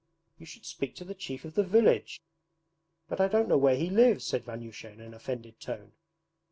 [0.39, 2.23] 'You should speak to the Chief of the Village!'
[3.07, 5.91] 'But I don't know where he lives,' said Vanyusha in an offended tone.